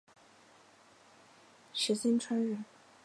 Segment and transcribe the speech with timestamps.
[1.73, 2.65] 石星川人。